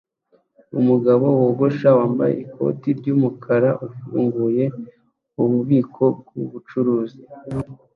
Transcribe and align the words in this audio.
umugabo 0.79 1.25
wogosha 1.39 1.89
wambaye 1.97 2.33
ikoti 2.45 2.87
ryumukara 2.99 3.69
ufunguye 3.85 4.65
ububiko 5.41 6.03
bwubucuruzi 6.19 7.21